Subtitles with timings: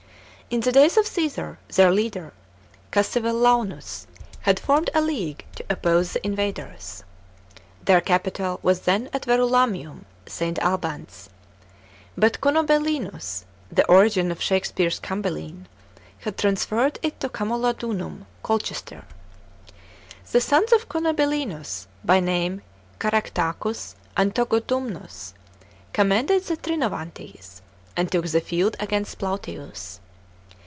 [0.53, 2.33] In the days of Csesar, their leader,
[2.91, 4.05] Cassivel launus,
[4.41, 7.05] had formed a league to oppose the invaders.
[7.85, 10.59] Their capital was then at Verulamium (St.
[10.59, 11.29] Albans),
[12.17, 13.45] but Cunobellinus—
[13.77, 15.69] the origin of Shakespeare's Cymbeline—
[16.25, 19.05] had transferred it to Camalo .dununi (Colchester).
[20.33, 22.61] The sons of Cunobellinus, by name
[22.99, 25.31] Caractacus f and Togodumnus,
[25.93, 27.61] commanded the Trinovantes,
[27.95, 29.99] and took the field against Plautius.